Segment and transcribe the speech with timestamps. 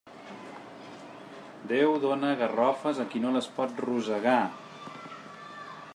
[1.73, 4.39] Déu dóna garrofes a qui no les pot rosegar.